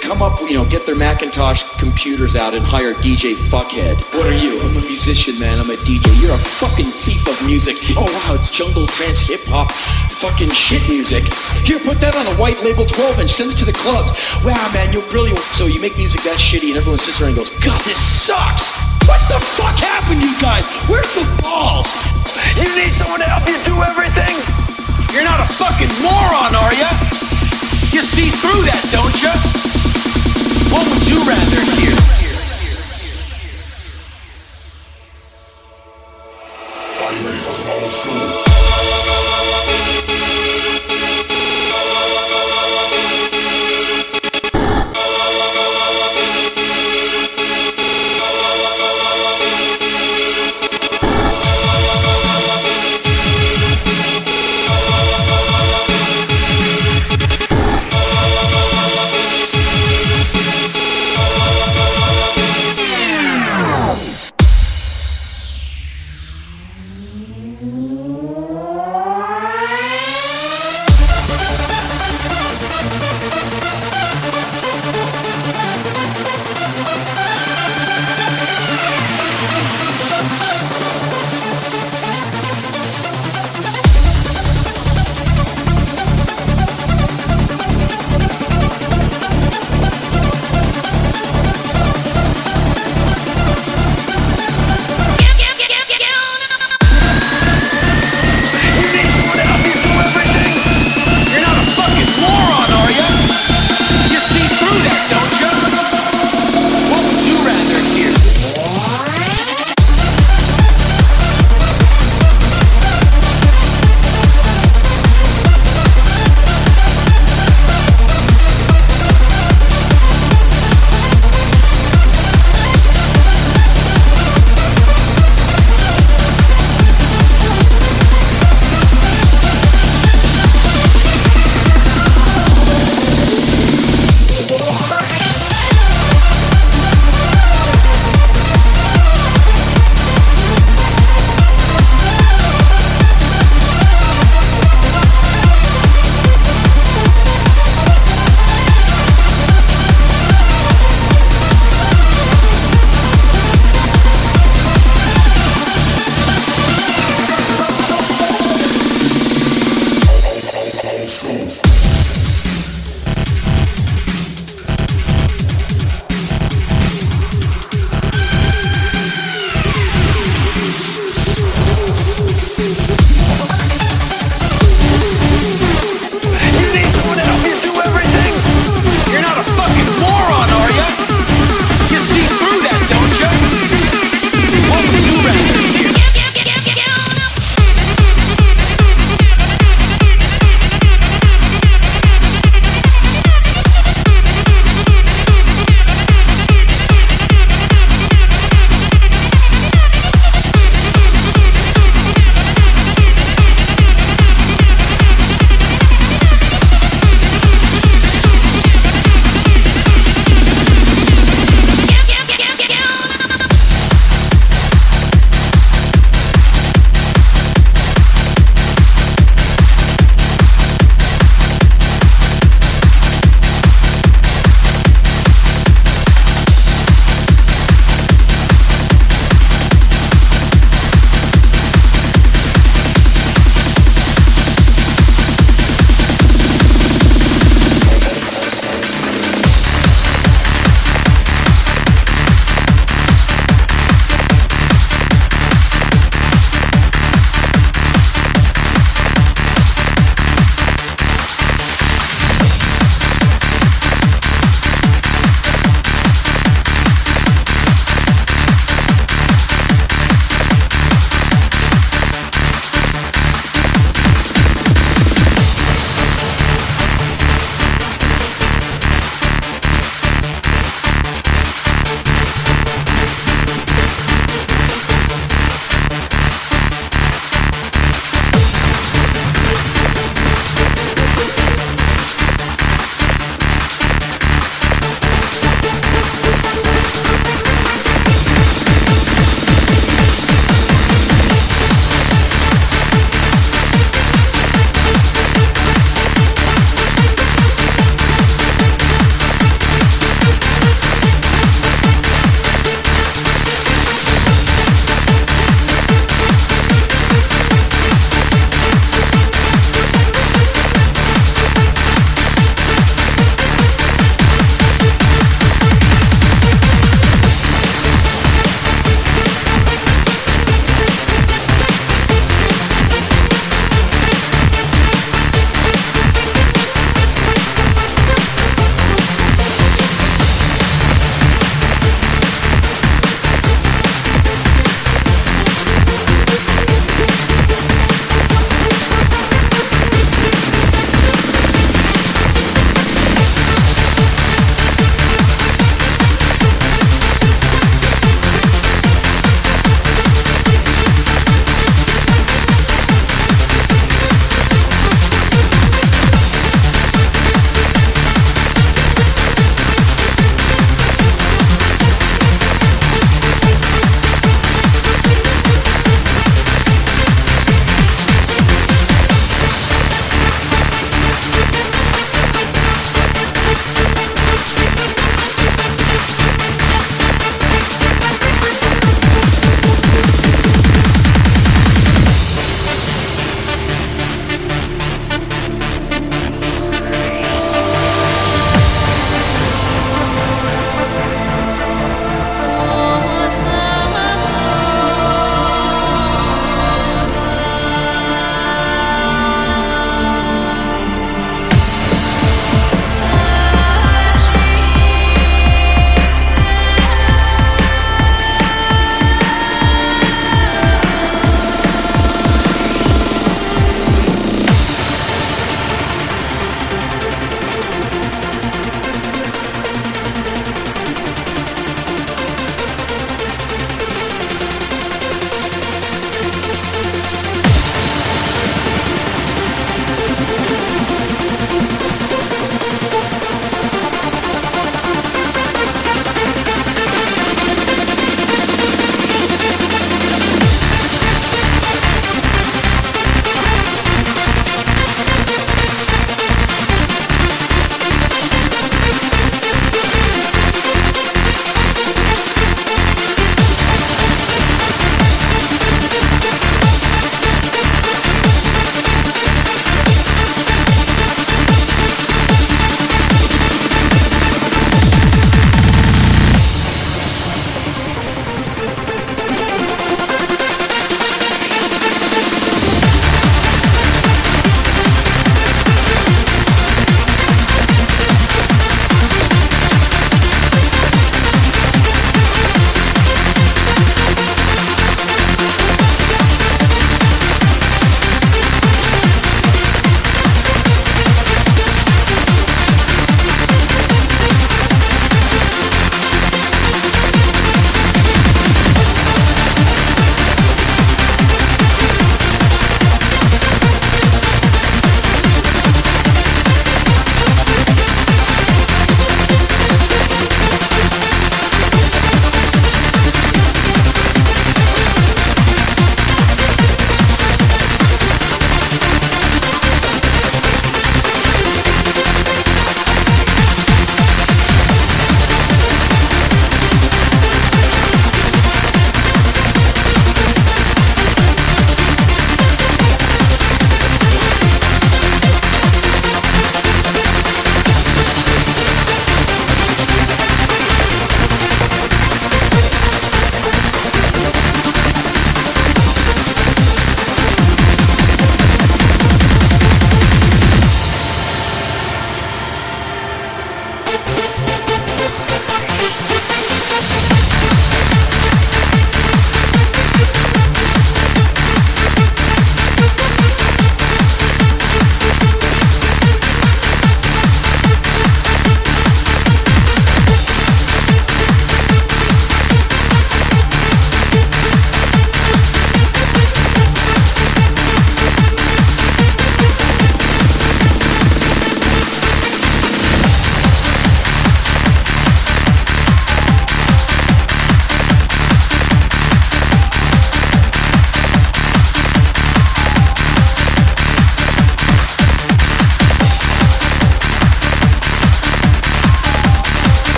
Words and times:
come 0.00 0.22
up, 0.22 0.40
you 0.40 0.54
know, 0.54 0.64
get 0.64 0.86
their 0.86 0.96
Macintosh 0.96 1.62
computers 1.78 2.36
out 2.36 2.54
and 2.54 2.64
hire 2.64 2.94
DJ 2.94 3.34
Fuckhead. 3.34 4.00
What 4.16 4.26
are 4.26 4.34
you? 4.34 4.60
I'm 4.62 4.76
a 4.76 4.80
musician, 4.80 5.38
man. 5.38 5.58
I'm 5.60 5.70
a 5.70 5.78
DJ. 5.84 6.08
You're 6.20 6.34
a 6.34 6.38
fucking 6.38 6.86
thief 6.86 7.26
of 7.28 7.36
music. 7.46 7.76
Oh, 7.96 8.08
wow, 8.08 8.34
it's 8.34 8.50
jungle 8.50 8.86
trance 8.86 9.20
hip 9.20 9.40
hop 9.44 9.70
fucking 10.20 10.52
shit 10.52 10.84
music. 10.84 11.32
Here, 11.64 11.80
put 11.80 11.96
that 12.04 12.12
on 12.12 12.28
a 12.28 12.36
white 12.36 12.60
label 12.60 12.84
12 12.84 13.24
inch, 13.24 13.32
send 13.32 13.56
it 13.56 13.56
to 13.56 13.64
the 13.64 13.72
clubs. 13.72 14.12
Wow, 14.44 14.60
man, 14.76 14.92
you're 14.92 15.06
brilliant. 15.08 15.40
So 15.56 15.64
you 15.64 15.80
make 15.80 15.96
music 15.96 16.20
that 16.28 16.36
shitty 16.36 16.68
and 16.68 16.76
everyone 16.76 17.00
sits 17.00 17.24
around 17.24 17.32
and 17.32 17.40
goes, 17.40 17.56
God, 17.64 17.80
this 17.88 17.96
sucks. 17.96 18.76
What 19.08 19.16
the 19.32 19.40
fuck 19.40 19.80
happened, 19.80 20.20
you 20.20 20.36
guys? 20.36 20.68
Where's 20.92 21.08
the 21.16 21.24
balls? 21.40 21.88
You 22.60 22.68
need 22.76 22.92
someone 22.92 23.24
to 23.24 23.28
help 23.32 23.48
you 23.48 23.56
do 23.64 23.80
everything? 23.80 24.36
You're 25.16 25.24
not 25.24 25.40
a 25.40 25.48
fucking 25.48 25.88
moron, 26.04 26.52
are 26.52 26.74
you? 26.76 26.90
You 27.96 28.04
see 28.04 28.28
through 28.28 28.60
that, 28.68 28.84
don't 28.92 29.16
ya? 29.24 29.79
What 30.70 30.86
would 30.88 31.08
you 31.08 31.18
rather 31.18 31.62
hear? 31.80 31.96
Old 37.82 37.92
school? 37.92 38.49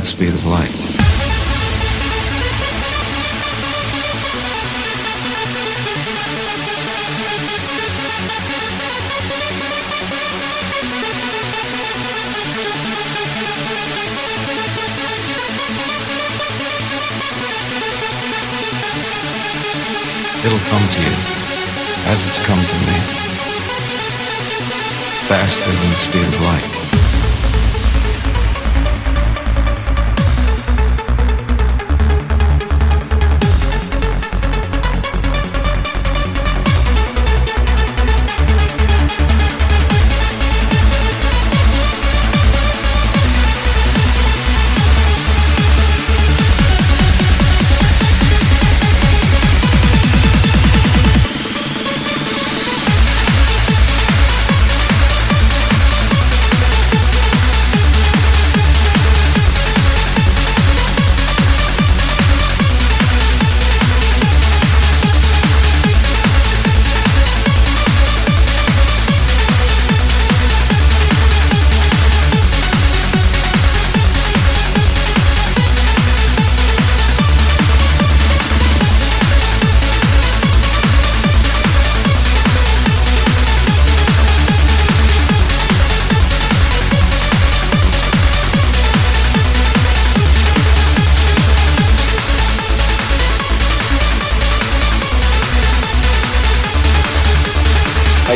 It's 0.00 0.14
beautiful 0.14 0.49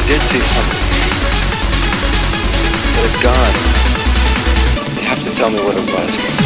did 0.06 0.20
see 0.20 0.40
something. 0.40 0.84
But 2.92 3.04
it's 3.08 3.22
gone. 3.22 3.54
You 5.00 5.08
have 5.08 5.22
to 5.24 5.34
tell 5.34 5.50
me 5.50 5.58
what 5.64 5.76
it 5.76 5.86
was. 5.92 6.43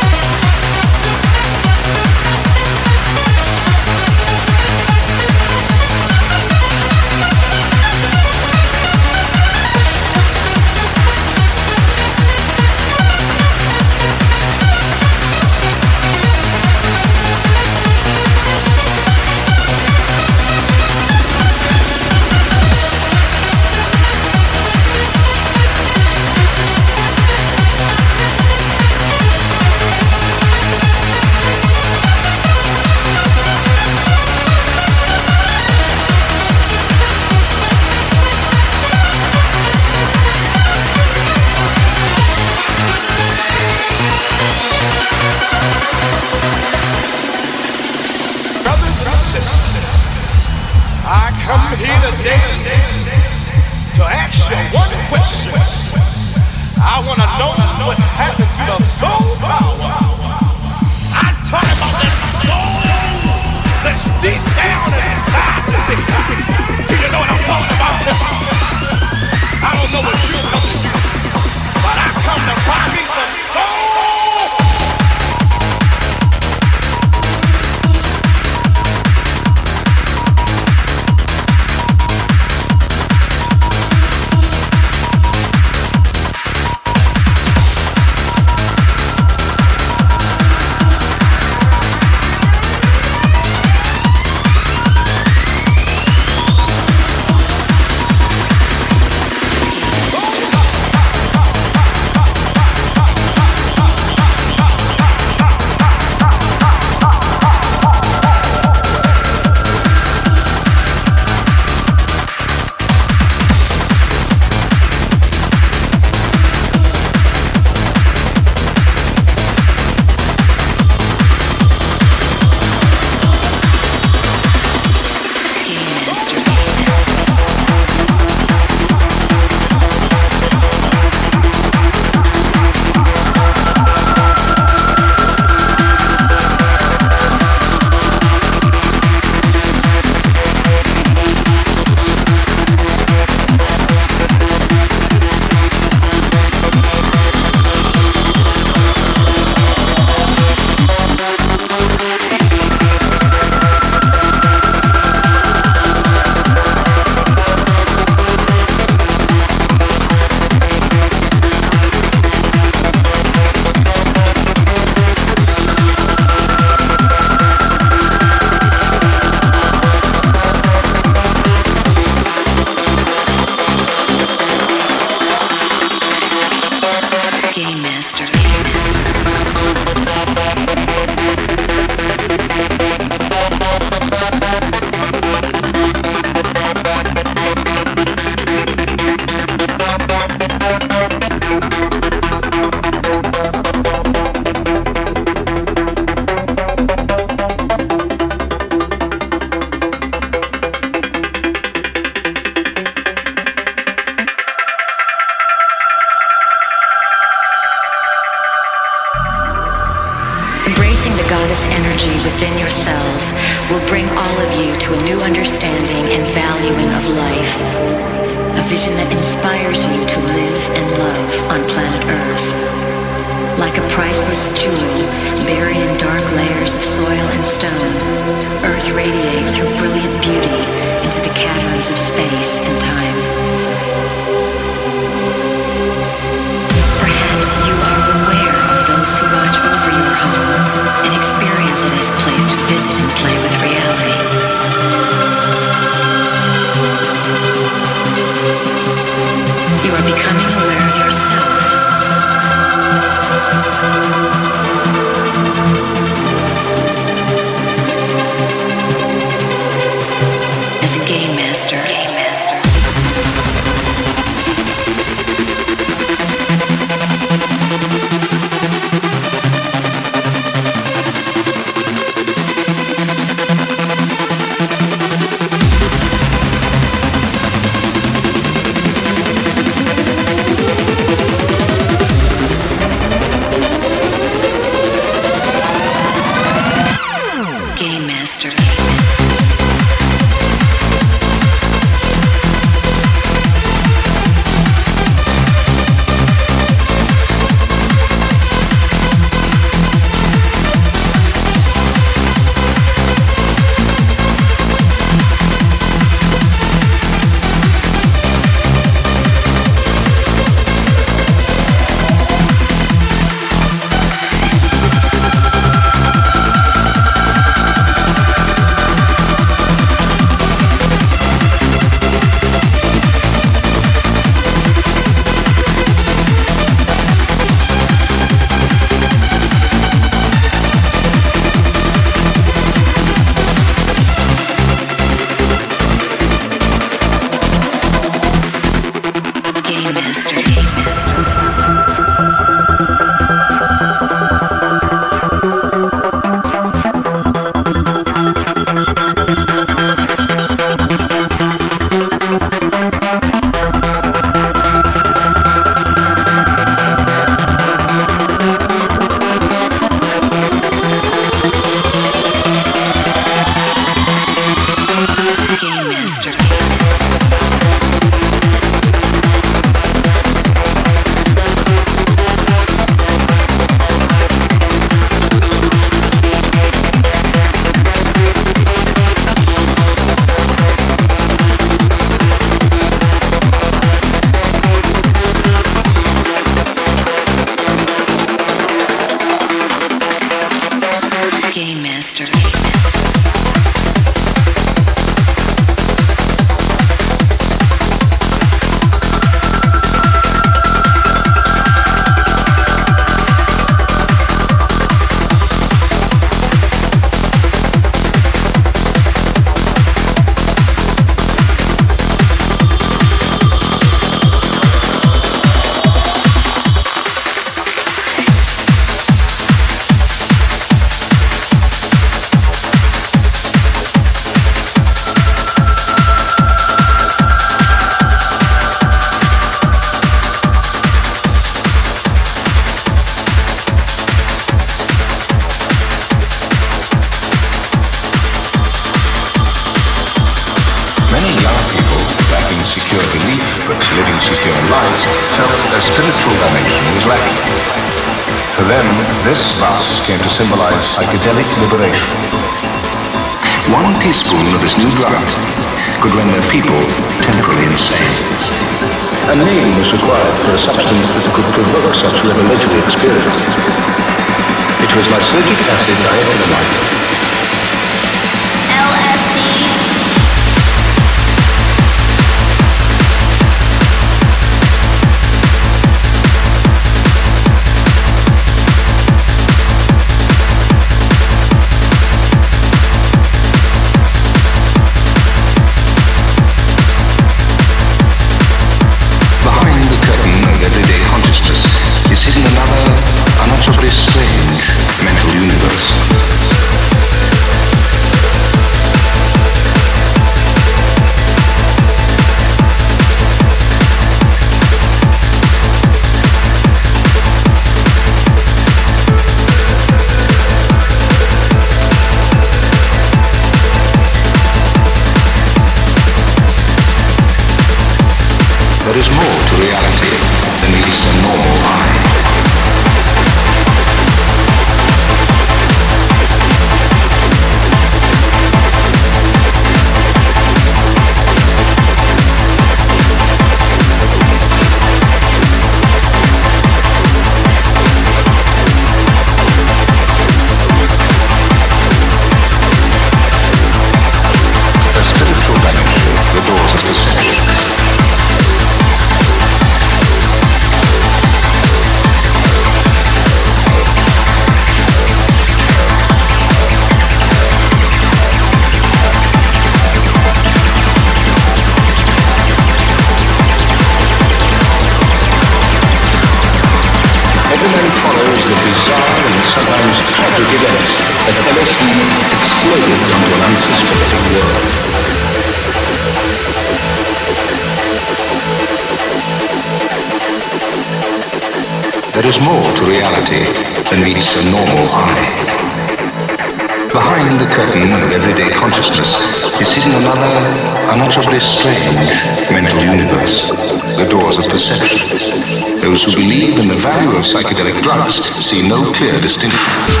See 598.41 598.67
no 598.67 598.91
clear 598.91 599.13
distinction. 599.21 600.00